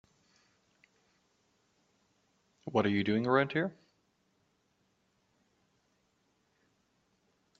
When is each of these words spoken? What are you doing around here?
What 2.65 2.85
are 2.85 2.89
you 2.89 3.03
doing 3.03 3.27
around 3.27 3.51
here? 3.51 3.71